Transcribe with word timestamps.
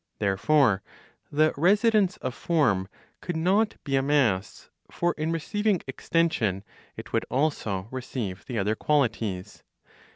Therefore 0.17 0.81
the 1.31 1.53
residence 1.55 2.17
of 2.17 2.33
form 2.33 2.87
could 3.21 3.37
not 3.37 3.75
be 3.83 3.95
a 3.95 4.01
mass; 4.01 4.71
for 4.89 5.13
in 5.15 5.31
receiving 5.31 5.79
extension, 5.85 6.63
it 6.97 7.13
would 7.13 7.27
also 7.29 7.87
receive 7.91 8.43
the 8.47 8.57
other 8.57 8.73
qualities. 8.73 9.61